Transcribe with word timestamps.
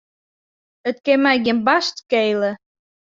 It 0.89 0.97
kin 1.05 1.19
my 1.23 1.35
gjin 1.43 1.59
barst 1.67 1.95
skele. 2.01 2.51